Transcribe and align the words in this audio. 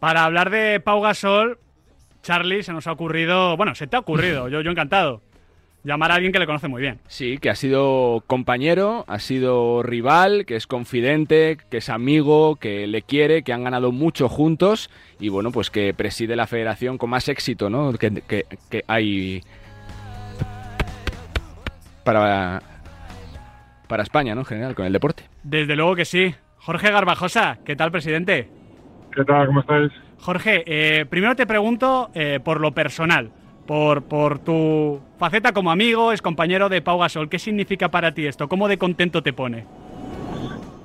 Para 0.00 0.24
hablar 0.24 0.50
de 0.50 0.80
Pau 0.80 1.00
Gasol, 1.02 1.58
Charlie, 2.22 2.62
se 2.62 2.72
nos 2.72 2.86
ha 2.86 2.92
ocurrido, 2.92 3.56
bueno, 3.56 3.74
se 3.74 3.86
te 3.86 3.96
ha 3.96 4.00
ocurrido, 4.00 4.48
yo, 4.48 4.62
yo 4.62 4.70
encantado, 4.70 5.20
llamar 5.84 6.10
a 6.10 6.14
alguien 6.14 6.32
que 6.32 6.38
le 6.38 6.46
conoce 6.46 6.68
muy 6.68 6.80
bien. 6.80 7.00
Sí, 7.06 7.36
que 7.38 7.50
ha 7.50 7.54
sido 7.54 8.22
compañero, 8.26 9.04
ha 9.08 9.18
sido 9.18 9.82
rival, 9.82 10.46
que 10.46 10.56
es 10.56 10.66
confidente, 10.66 11.58
que 11.70 11.78
es 11.78 11.90
amigo, 11.90 12.56
que 12.56 12.86
le 12.86 13.02
quiere, 13.02 13.42
que 13.42 13.52
han 13.52 13.64
ganado 13.64 13.92
mucho 13.92 14.28
juntos 14.30 14.88
y 15.18 15.28
bueno, 15.28 15.50
pues 15.52 15.70
que 15.70 15.92
preside 15.92 16.34
la 16.36 16.46
federación 16.46 16.96
con 16.96 17.10
más 17.10 17.28
éxito, 17.28 17.68
¿no? 17.68 17.92
Que, 17.92 18.10
que- 18.26 18.46
que 18.70 18.84
hay 18.88 19.42
para, 22.04 22.62
para 23.86 24.02
España, 24.02 24.34
¿no? 24.34 24.40
En 24.42 24.46
general, 24.46 24.74
con 24.74 24.86
el 24.86 24.92
deporte. 24.92 25.24
Desde 25.42 25.76
luego 25.76 25.94
que 25.94 26.04
sí. 26.06 26.34
Jorge 26.58 26.90
Garbajosa, 26.90 27.58
¿qué 27.64 27.74
tal, 27.76 27.90
presidente? 27.90 28.48
¿Qué 29.14 29.24
tal? 29.24 29.46
¿Cómo 29.46 29.60
estáis? 29.60 29.92
Jorge, 30.20 30.62
eh, 30.66 31.06
primero 31.06 31.34
te 31.34 31.46
pregunto 31.46 32.10
eh, 32.14 32.40
por 32.42 32.60
lo 32.60 32.72
personal, 32.72 33.30
por, 33.66 34.02
por 34.02 34.38
tu 34.38 35.00
faceta 35.18 35.52
como 35.52 35.70
amigo, 35.70 36.12
es 36.12 36.22
compañero 36.22 36.68
de 36.68 36.82
Pau 36.82 36.98
Gasol. 36.98 37.28
¿Qué 37.28 37.38
significa 37.38 37.88
para 37.88 38.12
ti 38.12 38.26
esto? 38.26 38.48
¿Cómo 38.48 38.68
de 38.68 38.78
contento 38.78 39.22
te 39.22 39.32
pone? 39.32 39.66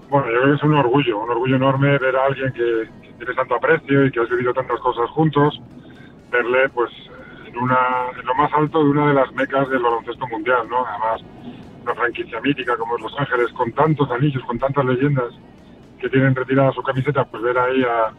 Bueno, 0.09 0.27
yo 0.31 0.39
creo 0.39 0.49
que 0.51 0.55
es 0.55 0.63
un 0.63 0.73
orgullo, 0.75 1.19
un 1.19 1.29
orgullo 1.29 1.55
enorme 1.55 1.97
ver 1.97 2.15
a 2.15 2.25
alguien 2.25 2.51
que, 2.53 2.87
que 3.01 3.13
tienes 3.17 3.35
tanto 3.35 3.55
aprecio 3.55 4.05
y 4.05 4.11
que 4.11 4.19
has 4.21 4.29
vivido 4.29 4.53
tantas 4.53 4.79
cosas 4.79 5.09
juntos, 5.09 5.61
verle 6.31 6.69
pues 6.69 6.91
en, 7.47 7.57
una, 7.57 7.77
en 8.17 8.25
lo 8.25 8.35
más 8.35 8.51
alto 8.53 8.83
de 8.83 8.89
una 8.89 9.07
de 9.09 9.13
las 9.13 9.31
mecas 9.33 9.69
del 9.69 9.81
baloncesto 9.81 10.27
mundial, 10.27 10.67
¿no? 10.69 10.85
Además, 10.85 11.21
una 11.83 11.95
franquicia 11.95 12.39
mítica 12.41 12.77
como 12.77 12.95
es 12.95 13.03
Los 13.03 13.19
Ángeles, 13.19 13.51
con 13.53 13.71
tantos 13.73 14.09
anillos, 14.09 14.43
con 14.45 14.57
tantas 14.57 14.85
leyendas 14.85 15.33
que 15.99 16.09
tienen 16.09 16.35
retirada 16.35 16.71
su 16.71 16.81
camiseta, 16.81 17.25
pues 17.25 17.43
ver 17.43 17.57
ahí 17.57 17.83
a 17.83 18.11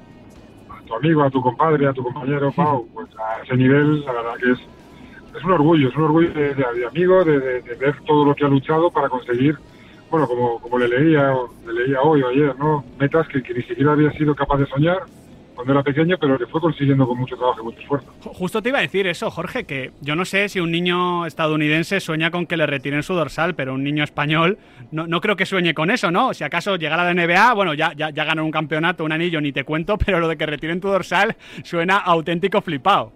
tu 0.86 0.94
amigo, 0.94 1.22
a 1.22 1.30
tu 1.30 1.40
compadre, 1.42 1.86
a 1.86 1.92
tu 1.92 2.02
compañero 2.02 2.52
Pau, 2.56 2.86
pues 2.94 3.08
a 3.18 3.42
ese 3.44 3.56
nivel, 3.56 4.00
la 4.04 4.12
verdad 4.12 4.34
que 4.40 4.52
es, 4.52 4.58
es 5.36 5.44
un 5.44 5.52
orgullo, 5.52 5.88
es 5.88 5.96
un 5.96 6.04
orgullo 6.04 6.32
de, 6.32 6.54
de- 6.54 6.74
de 6.74 6.86
amigo, 6.86 7.24
de, 7.24 7.40
de- 7.40 7.74
ver 7.76 7.94
todo 8.06 8.24
lo 8.24 8.34
que 8.34 8.44
ha 8.44 8.48
luchado 8.48 8.90
para 8.90 9.08
conseguir, 9.08 9.56
bueno, 10.10 10.26
como, 10.28 10.58
como 10.60 10.78
le 10.78 10.88
leía, 10.88 11.34
o 11.34 11.50
le 11.66 11.72
leía 11.72 12.00
hoy 12.02 12.22
o 12.22 12.28
ayer, 12.28 12.56
¿no? 12.58 12.84
Metas 12.98 13.26
que, 13.28 13.42
que 13.42 13.54
ni 13.54 13.62
siquiera 13.64 13.92
había 13.92 14.10
sido 14.12 14.34
capaz 14.34 14.58
de 14.58 14.66
soñar 14.66 14.98
cuando 15.56 15.72
era 15.72 15.82
pequeño, 15.82 16.16
pero 16.20 16.38
que 16.38 16.46
fue 16.46 16.60
consiguiendo 16.60 17.06
con 17.08 17.18
mucho 17.18 17.36
trabajo 17.36 17.62
y 17.62 17.64
mucho 17.64 17.80
esfuerzo. 17.80 18.12
Ju- 18.22 18.32
Justo 18.34 18.62
te 18.62 18.68
iba 18.68 18.78
a 18.78 18.82
decir 18.82 19.06
eso, 19.06 19.30
Jorge, 19.30 19.64
que 19.64 19.90
yo 20.02 20.14
no 20.14 20.24
sé 20.24 20.48
si 20.48 20.60
un 20.60 20.70
niño 20.70 21.26
estadounidense 21.26 21.98
sueña 21.98 22.30
con 22.30 22.46
que 22.46 22.56
le 22.56 22.66
retiren 22.66 23.02
su 23.02 23.14
dorsal, 23.14 23.54
pero 23.54 23.74
un 23.74 23.82
niño 23.82 24.04
español 24.04 24.58
no, 24.92 25.06
no 25.06 25.20
creo 25.20 25.34
que 25.34 25.46
sueñe 25.46 25.74
con 25.74 25.90
eso, 25.90 26.10
¿no? 26.10 26.34
Si 26.34 26.44
acaso 26.44 26.76
llegara 26.76 27.02
a 27.08 27.12
la 27.12 27.14
NBA, 27.14 27.54
bueno, 27.54 27.74
ya, 27.74 27.92
ya, 27.96 28.10
ya 28.10 28.26
un 28.40 28.50
campeonato, 28.50 29.02
un 29.02 29.12
anillo, 29.12 29.40
ni 29.40 29.50
te 29.52 29.64
cuento, 29.64 29.96
pero 30.04 30.20
lo 30.20 30.28
de 30.28 30.36
que 30.36 30.46
retiren 30.46 30.80
tu 30.80 30.88
dorsal 30.88 31.34
suena 31.64 31.96
auténtico 31.96 32.60
flipado. 32.60 33.12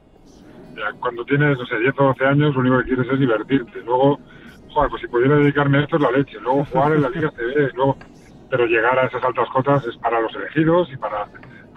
Ya, 0.75 0.93
cuando 0.99 1.25
tienes, 1.27 1.59
no 1.59 1.67
sé, 1.67 1.79
10 1.79 1.95
o 1.99 2.05
12 2.05 2.25
años, 2.25 2.55
lo 2.55 2.61
único 2.63 2.79
que 2.79 2.85
quieres 2.95 3.07
es 3.13 3.21
divertirte. 3.21 3.83
Luego, 3.85 4.19
joder, 4.71 4.89
pues 4.91 5.03
si 5.03 5.09
pudiera 5.09 5.37
dedicarme 5.37 5.79
a 5.79 5.81
esto 5.83 5.97
es 5.97 6.03
la 6.03 6.11
leche. 6.11 6.39
Luego 6.41 6.65
jugar 6.65 6.93
en 6.95 7.03
la 7.03 7.11
Liga 7.11 7.31
CB, 7.31 7.75
luego... 7.75 7.97
Pero 8.49 8.67
llegar 8.67 8.99
a 8.99 9.07
esas 9.07 9.23
altas 9.23 9.49
cotas 9.51 9.87
es 9.87 9.97
para 9.99 10.21
los 10.21 10.35
elegidos 10.35 10.91
y 10.93 10.97
para, 10.97 11.25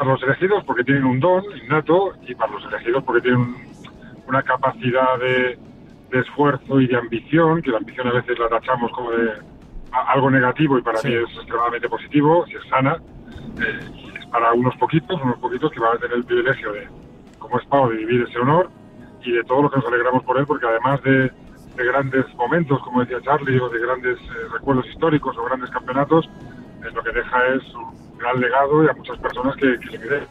para 0.03 0.13
los 0.15 0.23
elegidos 0.23 0.63
porque 0.65 0.83
tienen 0.83 1.05
un 1.05 1.19
don 1.21 1.43
innato 1.63 2.13
y 2.27 2.35
para 2.35 2.51
los 2.51 2.65
elegidos 2.65 3.03
porque 3.05 3.21
tienen 3.21 3.39
un- 3.39 3.73
una 4.27 4.41
capacidad 4.43 5.17
de, 5.19 5.57
de 6.11 6.19
esfuerzo 6.19 6.79
y 6.81 6.87
de 6.87 6.97
ambición, 6.97 7.61
que 7.61 7.71
la 7.71 7.77
ambición 7.77 8.07
a 8.07 8.11
veces 8.13 8.37
la 8.37 8.49
tachamos 8.49 8.91
como 8.91 9.11
de 9.11 9.31
algo 9.91 10.29
negativo 10.29 10.77
y 10.77 10.81
para 10.81 10.99
Sí. 11.01 11.07
mí 11.07 11.13
es 11.15 11.29
extremadamente 11.37 11.87
positivo, 11.87 12.45
si 12.47 12.55
es 12.55 12.63
sana, 12.69 12.97
eh, 13.61 13.89
y 13.95 14.17
es 14.17 14.25
para 14.27 14.51
unos 14.53 14.75
poquitos, 14.77 15.21
unos 15.21 15.37
poquitos 15.37 15.71
que 15.71 15.79
van 15.79 15.95
a 15.95 15.99
tener 15.99 16.17
el 16.17 16.25
privilegio 16.25 16.73
de, 16.73 16.87
como 17.39 17.57
es 17.59 17.65
Pau, 17.67 17.89
de 17.89 17.97
vivir 17.97 18.25
ese 18.27 18.39
honor 18.39 18.69
y 19.23 19.31
de 19.31 19.43
todo 19.43 19.61
lo 19.63 19.69
que 19.69 19.77
nos 19.77 19.85
alegramos 19.85 20.23
por 20.23 20.37
él, 20.37 20.45
porque 20.45 20.65
además 20.65 21.01
de, 21.03 21.31
de 21.77 21.85
grandes 21.85 22.25
momentos, 22.35 22.81
como 22.83 23.01
decía 23.01 23.21
Charlie, 23.21 23.59
o 23.59 23.69
de 23.69 23.79
grandes 23.79 24.19
eh, 24.19 24.47
recuerdos 24.51 24.85
históricos 24.87 25.37
o 25.37 25.45
grandes 25.45 25.69
campeonatos, 25.69 26.25
eh, 26.83 26.91
lo 26.93 27.01
que 27.03 27.11
deja 27.11 27.45
es 27.55 27.63
un 27.75 28.02
gran 28.23 28.39
legado 28.39 28.83
y 28.83 28.87
a 28.87 28.93
muchas 28.93 29.17
personas 29.19 29.55
que, 29.55 29.77
que 29.79 29.97
le 29.97 29.99
queden. 29.99 30.23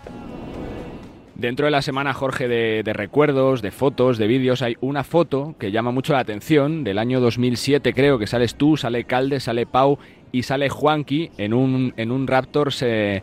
Dentro 1.35 1.67
de 1.67 1.73
la 1.73 1.83
semana, 1.83 2.15
Jorge, 2.15 2.47
de, 2.47 2.83
de 2.85 2.93
recuerdos, 2.93 3.63
de 3.63 3.73
fotos, 3.73 4.17
de 4.17 4.29
vídeos, 4.29 4.63
hay 4.63 4.77
una 4.81 5.03
foto 5.03 5.57
que 5.59 5.73
llama 5.73 5.91
mucho 5.91 6.13
la 6.13 6.21
atención, 6.21 6.85
del 6.85 6.99
año 6.99 7.21
2007 7.21 7.93
creo, 7.95 8.19
que 8.19 8.27
sales 8.27 8.55
tú, 8.55 8.77
sale 8.77 9.05
Calde, 9.05 9.41
sale 9.41 9.67
Pau 9.67 9.99
y 10.31 10.45
sale 10.45 10.69
Juanqui 10.69 11.31
en 11.39 11.53
un, 11.53 11.95
en 11.97 12.13
un 12.13 12.27
Raptors 12.27 12.83
eh, 12.83 13.23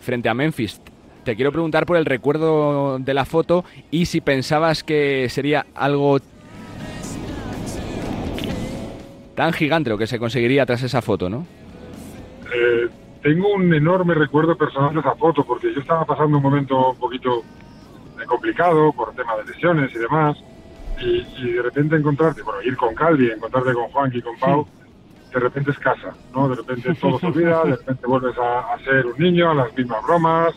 frente 0.00 0.28
a 0.28 0.34
Memphis. 0.34 0.80
Te 1.24 1.36
quiero 1.36 1.52
preguntar 1.52 1.86
por 1.86 1.96
el 1.96 2.04
recuerdo 2.04 2.98
de 2.98 3.14
la 3.14 3.24
foto 3.24 3.64
y 3.90 4.06
si 4.06 4.20
pensabas 4.20 4.82
que 4.82 5.28
sería 5.30 5.66
algo 5.74 6.18
tan 9.34 9.52
gigante 9.52 9.90
lo 9.90 9.98
que 9.98 10.06
se 10.06 10.18
conseguiría 10.18 10.66
tras 10.66 10.82
esa 10.82 11.02
foto, 11.02 11.30
¿no? 11.30 11.46
Eh, 12.54 12.88
tengo 13.24 13.54
un 13.54 13.72
enorme 13.72 14.12
recuerdo 14.12 14.54
personal 14.54 14.92
de 14.92 15.00
esa 15.00 15.14
foto, 15.14 15.44
porque 15.44 15.72
yo 15.72 15.80
estaba 15.80 16.04
pasando 16.04 16.36
un 16.36 16.42
momento 16.42 16.90
un 16.90 16.98
poquito 16.98 17.38
eh, 18.20 18.26
complicado 18.26 18.92
por 18.92 19.14
tema 19.14 19.34
de 19.38 19.46
lesiones 19.46 19.90
y 19.94 19.98
demás, 19.98 20.36
y, 21.00 21.26
y 21.38 21.52
de 21.52 21.62
repente 21.62 21.96
encontrarte, 21.96 22.42
bueno, 22.42 22.60
ir 22.60 22.76
con 22.76 22.94
Caldi, 22.94 23.30
encontrarte 23.30 23.72
con 23.72 23.84
Juanqui, 23.84 24.20
con 24.20 24.38
Pau, 24.38 24.66
de 25.32 25.40
repente 25.40 25.70
es 25.70 25.78
casa, 25.78 26.14
¿no? 26.34 26.50
De 26.50 26.56
repente 26.56 26.94
todo 26.96 27.18
se 27.18 27.26
olvida, 27.28 27.64
de 27.64 27.76
repente 27.76 28.06
vuelves 28.06 28.36
a, 28.36 28.74
a 28.74 28.78
ser 28.80 29.06
un 29.06 29.16
niño, 29.16 29.52
a 29.52 29.54
las 29.54 29.74
mismas 29.74 30.04
bromas, 30.04 30.54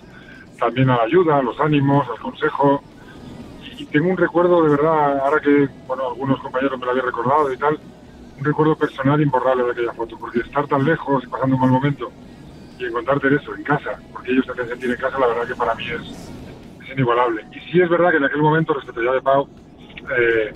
también 0.59 0.89
a 0.89 0.97
la 0.97 1.03
ayuda, 1.03 1.37
a 1.37 1.41
los 1.41 1.57
ánimos, 1.61 2.05
al 2.09 2.19
consejo. 2.19 2.83
Y 3.77 3.85
tengo 3.85 4.09
un 4.09 4.17
recuerdo 4.17 4.61
de 4.63 4.71
verdad, 4.71 5.19
ahora 5.19 5.39
que, 5.39 5.69
bueno, 5.87 6.09
algunos 6.09 6.41
compañeros 6.41 6.77
me 6.77 6.85
lo 6.85 6.91
habían 6.91 7.05
recordado 7.05 7.53
y 7.53 7.57
tal, 7.57 7.79
un 8.37 8.43
recuerdo 8.43 8.75
personal 8.75 9.21
imborrable 9.21 9.63
de 9.63 9.71
aquella 9.71 9.93
foto, 9.93 10.17
porque 10.19 10.39
estar 10.39 10.67
tan 10.67 10.83
lejos 10.83 11.23
y 11.23 11.27
pasando 11.27 11.55
un 11.55 11.61
mal 11.61 11.71
momento 11.71 12.11
y 12.77 12.85
encontrarte 12.85 13.33
eso 13.33 13.55
en 13.55 13.63
casa, 13.63 13.99
porque 14.11 14.31
ellos 14.31 14.45
te 14.45 14.51
hacen 14.51 14.67
sentir 14.67 14.91
en 14.91 14.97
casa, 14.97 15.19
la 15.19 15.27
verdad 15.27 15.47
que 15.47 15.55
para 15.55 15.75
mí 15.75 15.85
es, 15.85 16.31
es 16.83 16.93
inigualable. 16.93 17.45
Y 17.51 17.59
sí 17.71 17.81
es 17.81 17.89
verdad 17.89 18.11
que 18.11 18.17
en 18.17 18.25
aquel 18.25 18.41
momento, 18.41 18.73
respecto 18.73 19.01
ya 19.01 19.11
de 19.11 19.21
Pau, 19.21 19.47
eh, 20.17 20.53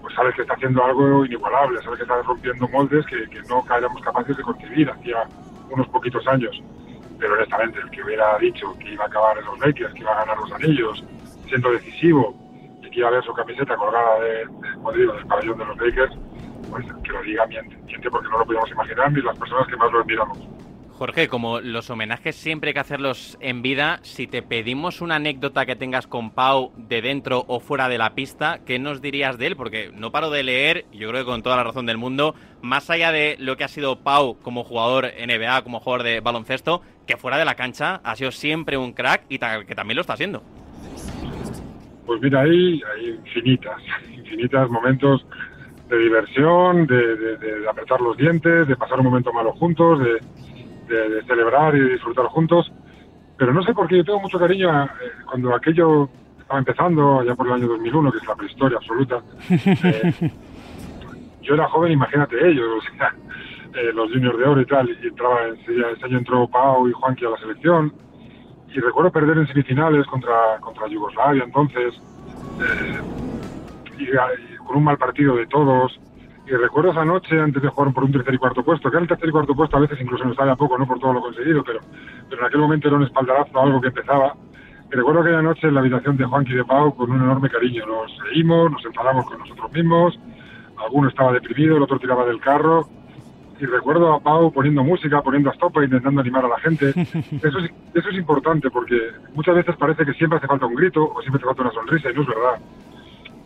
pues 0.00 0.14
sabes 0.14 0.34
que 0.34 0.42
está 0.42 0.54
haciendo 0.54 0.84
algo 0.84 1.24
inigualable, 1.24 1.82
sabes 1.82 1.98
que 1.98 2.04
está 2.04 2.22
rompiendo 2.22 2.68
moldes 2.68 3.04
que, 3.06 3.28
que 3.28 3.42
no 3.48 3.64
éramos 3.76 4.00
capaces 4.02 4.36
de 4.36 4.42
concebir 4.42 4.88
hacía 4.90 5.24
unos 5.70 5.88
poquitos 5.88 6.26
años. 6.28 6.62
Pero 7.18 7.34
honestamente, 7.34 7.80
el 7.80 7.90
que 7.90 8.02
hubiera 8.02 8.38
dicho 8.38 8.76
que 8.78 8.92
iba 8.92 9.04
a 9.04 9.06
acabar 9.08 9.38
en 9.38 9.46
los 9.46 9.58
Lakers, 9.58 9.92
que 9.94 10.00
iba 10.00 10.12
a 10.12 10.24
ganar 10.24 10.38
los 10.38 10.52
anillos, 10.52 11.04
siendo 11.48 11.72
decisivo, 11.72 12.36
y 12.82 12.90
que 12.90 13.00
iba 13.00 13.08
a 13.08 13.12
ver 13.12 13.24
su 13.24 13.32
camiseta 13.32 13.74
colgada 13.76 14.20
de, 14.20 14.28
de, 14.28 15.06
del 15.12 15.26
pabellón 15.26 15.58
de 15.58 15.64
los 15.64 15.76
Lakers, 15.78 16.16
pues 16.70 16.86
que 17.02 17.12
lo 17.12 17.22
diga 17.22 17.46
miente, 17.46 17.76
miente 17.86 18.10
porque 18.10 18.28
no 18.28 18.38
lo 18.38 18.46
podíamos 18.46 18.70
imaginar 18.70 19.12
ni 19.12 19.22
las 19.22 19.38
personas 19.38 19.66
que 19.66 19.76
más 19.76 19.90
lo 19.92 20.00
admiramos. 20.00 20.38
Jorge, 20.98 21.28
como 21.28 21.60
los 21.60 21.90
homenajes 21.90 22.34
siempre 22.36 22.70
hay 22.70 22.74
que 22.74 22.80
hacerlos 22.80 23.36
en 23.40 23.60
vida, 23.60 23.98
si 24.02 24.26
te 24.26 24.40
pedimos 24.42 25.02
una 25.02 25.16
anécdota 25.16 25.66
que 25.66 25.76
tengas 25.76 26.06
con 26.06 26.30
Pau 26.30 26.72
de 26.78 27.02
dentro 27.02 27.44
o 27.48 27.60
fuera 27.60 27.90
de 27.90 27.98
la 27.98 28.14
pista, 28.14 28.60
¿qué 28.64 28.78
nos 28.78 29.02
dirías 29.02 29.36
de 29.36 29.48
él? 29.48 29.56
Porque 29.56 29.90
no 29.92 30.10
paro 30.10 30.30
de 30.30 30.42
leer, 30.42 30.86
yo 30.92 31.10
creo 31.10 31.20
que 31.22 31.30
con 31.30 31.42
toda 31.42 31.56
la 31.56 31.64
razón 31.64 31.84
del 31.84 31.98
mundo, 31.98 32.34
más 32.62 32.88
allá 32.88 33.12
de 33.12 33.36
lo 33.38 33.58
que 33.58 33.64
ha 33.64 33.68
sido 33.68 33.98
Pau 34.00 34.38
como 34.40 34.64
jugador 34.64 35.04
NBA, 35.06 35.62
como 35.64 35.80
jugador 35.80 36.02
de 36.02 36.20
baloncesto, 36.20 36.80
que 37.06 37.18
fuera 37.18 37.36
de 37.36 37.44
la 37.44 37.56
cancha 37.56 38.00
ha 38.02 38.16
sido 38.16 38.30
siempre 38.32 38.78
un 38.78 38.94
crack 38.94 39.24
y 39.28 39.38
que 39.38 39.74
también 39.74 39.96
lo 39.96 40.00
está 40.00 40.16
siendo. 40.16 40.42
Pues 42.06 42.22
mira, 42.22 42.40
ahí 42.40 42.80
hay 42.96 43.08
infinitas, 43.10 43.82
infinitas 44.16 44.70
momentos 44.70 45.26
de 45.90 45.98
diversión, 45.98 46.86
de, 46.86 47.16
de- 47.16 47.36
de 47.36 47.68
apretar 47.68 48.00
los 48.00 48.16
dientes, 48.16 48.66
de 48.66 48.76
pasar 48.76 48.98
un 48.98 49.04
momento 49.04 49.30
malo 49.32 49.52
juntos, 49.52 50.00
de, 50.00 50.20
de- 50.88 51.08
de 51.08 51.22
celebrar 51.24 51.74
y 51.76 51.80
disfrutar 51.90 52.26
juntos. 52.26 52.72
Pero 53.38 53.52
no 53.52 53.62
sé 53.62 53.74
por 53.74 53.86
qué 53.86 53.98
yo 53.98 54.04
tengo 54.04 54.20
mucho 54.20 54.38
cariño 54.38 54.70
a, 54.70 54.84
eh, 54.84 54.88
cuando 55.28 55.54
aquello 55.54 56.08
estaba 56.40 56.58
empezando, 56.58 57.22
ya 57.24 57.34
por 57.34 57.46
el 57.48 57.52
año 57.54 57.66
2001, 57.68 58.10
que 58.12 58.18
es 58.18 58.26
la 58.26 58.34
prehistoria 58.34 58.78
absoluta. 58.78 59.20
eh, 59.50 60.30
yo 61.42 61.54
era 61.54 61.68
joven, 61.68 61.92
imagínate 61.92 62.36
ellos, 62.48 62.66
o 62.78 62.96
sea, 62.96 63.14
eh, 63.74 63.92
los 63.92 64.10
juniors 64.10 64.38
de 64.38 64.44
oro 64.44 64.60
y 64.60 64.66
tal, 64.66 64.88
y 64.88 65.06
entraba, 65.06 65.40
ese 65.48 66.04
año 66.04 66.18
entró 66.18 66.48
Pau 66.48 66.88
y 66.88 66.92
Juanqui 66.92 67.24
a 67.26 67.30
la 67.30 67.36
selección, 67.38 67.92
y 68.74 68.80
recuerdo 68.80 69.10
perder 69.12 69.38
en 69.38 69.46
semifinales 69.46 70.06
contra, 70.06 70.58
contra 70.60 70.88
Yugoslavia 70.88 71.44
entonces, 71.44 71.94
eh, 72.60 73.00
y, 73.98 74.04
y 74.04 74.56
con 74.58 74.76
un 74.76 74.84
mal 74.84 74.96
partido 74.98 75.36
de 75.36 75.46
todos, 75.46 76.00
y 76.46 76.50
recuerdo 76.50 76.92
esa 76.92 77.04
noche 77.04 77.40
antes 77.40 77.60
de 77.62 77.68
jugar 77.68 77.92
por 77.92 78.04
un 78.04 78.12
tercer 78.12 78.34
y 78.34 78.38
cuarto 78.38 78.62
puesto, 78.62 78.90
que 78.90 78.98
el 78.98 79.08
tercer 79.08 79.28
y 79.28 79.32
cuarto 79.32 79.54
puesto 79.54 79.76
a 79.76 79.80
veces 79.80 80.00
incluso 80.00 80.24
nos 80.24 80.36
sale 80.36 80.52
a 80.52 80.56
poco, 80.56 80.78
no 80.78 80.86
por 80.86 81.00
todo 81.00 81.12
lo 81.12 81.20
conseguido, 81.20 81.64
pero, 81.64 81.80
pero 82.28 82.40
en 82.40 82.46
aquel 82.46 82.60
momento 82.60 82.88
era 82.88 82.96
un 82.96 83.02
espaldarazo 83.02 83.58
a 83.58 83.62
algo 83.64 83.80
que 83.80 83.88
empezaba, 83.88 84.34
y 84.90 84.94
recuerdo 84.94 85.22
aquella 85.22 85.42
noche 85.42 85.66
en 85.66 85.74
la 85.74 85.80
habitación 85.80 86.16
de 86.16 86.24
Juanqui 86.24 86.54
de 86.54 86.64
Pau 86.64 86.94
con 86.94 87.10
un 87.10 87.20
enorme 87.20 87.50
cariño, 87.50 87.84
nos 87.86 88.16
reímos, 88.24 88.70
nos 88.70 88.84
enfadamos 88.84 89.26
con 89.26 89.38
nosotros 89.40 89.72
mismos, 89.72 90.18
alguno 90.78 91.08
estaba 91.08 91.32
deprimido, 91.32 91.76
el 91.76 91.82
otro 91.82 91.98
tiraba 91.98 92.24
del 92.24 92.40
carro, 92.40 92.86
y 93.58 93.66
recuerdo 93.66 94.12
a 94.12 94.20
Pau 94.20 94.52
poniendo 94.52 94.84
música, 94.84 95.22
poniendo 95.22 95.50
estopa, 95.50 95.82
intentando 95.82 96.20
animar 96.20 96.44
a 96.44 96.48
la 96.48 96.60
gente. 96.60 96.90
Eso 96.90 97.58
es, 97.58 97.70
eso 97.94 98.08
es 98.10 98.16
importante 98.16 98.70
porque 98.70 98.96
muchas 99.34 99.54
veces 99.54 99.74
parece 99.76 100.04
que 100.04 100.12
siempre 100.12 100.38
hace 100.38 100.46
falta 100.46 100.66
un 100.66 100.74
grito 100.74 101.02
o 101.02 101.20
siempre 101.22 101.38
hace 101.38 101.46
falta 101.46 101.62
una 101.62 101.72
sonrisa 101.72 102.10
y 102.10 102.14
no 102.14 102.22
es 102.22 102.28
verdad. 102.28 102.60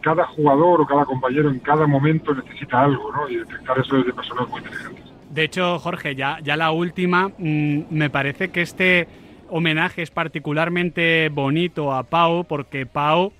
Cada 0.00 0.26
jugador 0.26 0.80
o 0.80 0.86
cada 0.86 1.04
compañero 1.04 1.50
en 1.50 1.58
cada 1.58 1.86
momento 1.86 2.34
necesita 2.34 2.82
algo, 2.82 3.12
¿no? 3.12 3.28
Y 3.28 3.36
detectar 3.36 3.78
eso 3.78 3.96
desde 3.96 4.12
personas 4.12 4.48
muy 4.48 4.60
inteligentes. 4.60 5.04
De 5.30 5.44
hecho, 5.44 5.78
Jorge, 5.78 6.14
ya, 6.14 6.38
ya 6.42 6.56
la 6.56 6.72
última, 6.72 7.28
mm, 7.28 7.82
me 7.90 8.10
parece 8.10 8.50
que 8.50 8.62
este 8.62 9.06
homenaje 9.48 10.02
es 10.02 10.10
particularmente 10.10 11.28
bonito 11.28 11.92
a 11.92 12.02
Pau 12.02 12.44
porque 12.44 12.86
Pau, 12.86 13.32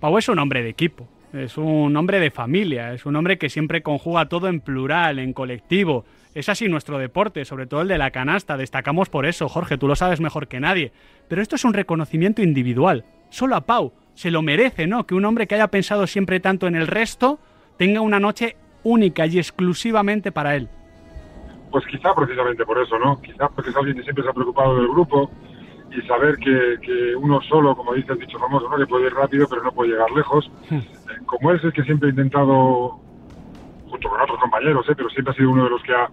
Pau 0.00 0.18
es 0.18 0.28
un 0.28 0.38
hombre 0.38 0.62
de 0.62 0.70
equipo. 0.70 1.08
Es 1.32 1.58
un 1.58 1.94
hombre 1.94 2.20
de 2.20 2.30
familia, 2.30 2.94
es 2.94 3.04
un 3.04 3.14
hombre 3.14 3.36
que 3.36 3.50
siempre 3.50 3.82
conjuga 3.82 4.30
todo 4.30 4.48
en 4.48 4.60
plural, 4.60 5.18
en 5.18 5.34
colectivo. 5.34 6.06
Es 6.34 6.48
así 6.48 6.68
nuestro 6.68 6.98
deporte, 6.98 7.44
sobre 7.44 7.66
todo 7.66 7.82
el 7.82 7.88
de 7.88 7.98
la 7.98 8.10
canasta. 8.10 8.56
Destacamos 8.56 9.10
por 9.10 9.26
eso, 9.26 9.48
Jorge, 9.48 9.76
tú 9.76 9.88
lo 9.88 9.96
sabes 9.96 10.20
mejor 10.20 10.48
que 10.48 10.58
nadie. 10.58 10.90
Pero 11.28 11.42
esto 11.42 11.56
es 11.56 11.64
un 11.64 11.74
reconocimiento 11.74 12.42
individual. 12.42 13.04
Solo 13.28 13.56
a 13.56 13.60
Pau 13.60 13.92
se 14.18 14.32
lo 14.32 14.42
merece, 14.42 14.88
¿no? 14.88 15.06
Que 15.06 15.14
un 15.14 15.24
hombre 15.24 15.46
que 15.46 15.54
haya 15.54 15.68
pensado 15.68 16.08
siempre 16.08 16.40
tanto 16.40 16.66
en 16.66 16.74
el 16.74 16.88
resto 16.88 17.38
tenga 17.76 18.00
una 18.00 18.18
noche 18.18 18.56
única 18.82 19.26
y 19.26 19.38
exclusivamente 19.38 20.32
para 20.32 20.56
él. 20.56 20.68
Pues 21.70 21.86
quizá 21.86 22.12
precisamente 22.16 22.66
por 22.66 22.82
eso, 22.82 22.98
¿no? 22.98 23.22
Quizá 23.22 23.48
porque 23.48 23.70
es 23.70 23.76
alguien 23.76 23.96
que 23.96 24.02
siempre 24.02 24.24
se 24.24 24.30
ha 24.30 24.32
preocupado 24.32 24.74
del 24.74 24.88
grupo 24.88 25.30
y 25.96 26.04
saber 26.08 26.36
que, 26.38 26.78
que 26.82 27.14
uno 27.14 27.40
solo, 27.42 27.76
como 27.76 27.94
dice 27.94 28.12
el 28.12 28.18
dicho 28.18 28.40
famoso, 28.40 28.68
¿no? 28.68 28.76
Que 28.76 28.88
puede 28.88 29.06
ir 29.06 29.14
rápido 29.14 29.46
pero 29.48 29.62
no 29.62 29.70
puede 29.70 29.92
llegar 29.92 30.10
lejos. 30.10 30.50
Eh, 30.72 30.82
como 31.26 31.52
él 31.52 31.58
es 31.58 31.64
el 31.64 31.72
que 31.72 31.84
siempre 31.84 32.08
ha 32.08 32.10
intentado, 32.10 32.98
junto 33.88 34.08
con 34.08 34.20
otros 34.20 34.40
compañeros, 34.40 34.84
¿eh? 34.88 34.94
pero 34.96 35.08
siempre 35.10 35.32
ha 35.32 35.36
sido 35.36 35.50
uno 35.50 35.62
de 35.62 35.70
los 35.70 35.82
que 35.84 35.94
ha, 35.94 36.10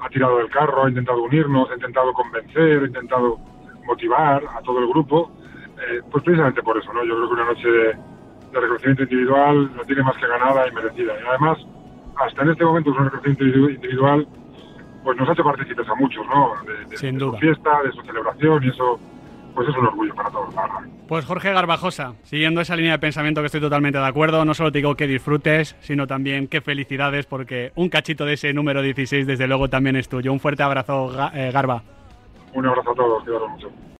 ha 0.00 0.08
tirado 0.08 0.38
del 0.38 0.48
carro, 0.48 0.84
ha 0.84 0.88
intentado 0.88 1.22
unirnos, 1.22 1.70
ha 1.70 1.74
intentado 1.74 2.14
convencer, 2.14 2.84
ha 2.84 2.86
intentado 2.86 3.38
motivar 3.86 4.42
a 4.56 4.62
todo 4.62 4.78
el 4.78 4.88
grupo, 4.88 5.30
eh, 5.78 6.00
pues 6.10 6.24
precisamente 6.24 6.62
por 6.62 6.78
eso, 6.78 6.92
¿no? 6.92 7.04
Yo 7.04 7.14
creo 7.16 7.28
que 7.28 7.34
una 7.34 7.44
noche 7.44 7.68
de, 7.68 7.86
de 8.52 8.60
reconocimiento 8.60 9.02
individual 9.04 9.70
no 9.76 9.82
tiene 9.84 10.02
más 10.02 10.16
que 10.16 10.26
ganada 10.26 10.68
y 10.68 10.72
merecida. 10.72 11.12
Y 11.20 11.26
además, 11.28 11.58
hasta 12.16 12.42
en 12.42 12.50
este 12.50 12.64
momento 12.64 12.90
es 12.92 12.98
un 12.98 13.04
reconocimiento 13.04 13.44
individual 13.70 14.26
pues 15.02 15.18
nos 15.18 15.28
ha 15.28 15.32
hecho 15.32 15.44
partícipes 15.44 15.86
a 15.86 15.94
muchos, 15.96 16.26
¿no? 16.28 16.52
De, 16.66 16.84
de, 16.86 16.96
Sin 16.96 17.18
de 17.18 17.24
duda. 17.26 17.32
su 17.38 17.38
fiesta, 17.44 17.82
de 17.82 17.92
su 17.92 18.00
celebración 18.02 18.64
y 18.64 18.68
eso, 18.68 18.98
pues 19.54 19.68
es 19.68 19.76
un 19.76 19.86
orgullo 19.86 20.14
para 20.14 20.30
todos, 20.30 20.54
la 20.54 20.62
verdad. 20.62 20.78
Pues 21.06 21.26
Jorge 21.26 21.52
Garbajosa, 21.52 22.14
siguiendo 22.22 22.62
esa 22.62 22.74
línea 22.74 22.92
de 22.92 22.98
pensamiento 23.00 23.42
que 23.42 23.46
estoy 23.46 23.60
totalmente 23.60 23.98
de 23.98 24.06
acuerdo, 24.06 24.42
no 24.46 24.54
solo 24.54 24.72
te 24.72 24.78
digo 24.78 24.94
que 24.94 25.06
disfrutes, 25.06 25.76
sino 25.80 26.06
también 26.06 26.48
que 26.48 26.62
felicidades 26.62 27.26
porque 27.26 27.70
un 27.74 27.90
cachito 27.90 28.24
de 28.24 28.32
ese 28.32 28.54
número 28.54 28.80
16 28.80 29.26
desde 29.26 29.46
luego 29.46 29.68
también 29.68 29.96
es 29.96 30.08
tuyo. 30.08 30.32
Un 30.32 30.40
fuerte 30.40 30.62
abrazo, 30.62 31.10
eh, 31.34 31.50
Garba. 31.52 31.82
Un 32.54 32.64
abrazo 32.66 32.92
a 32.92 32.94
todos, 32.94 33.24
cuidaros 33.24 33.50
mucho. 33.50 33.68